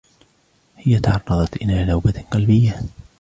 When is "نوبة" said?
1.85-2.23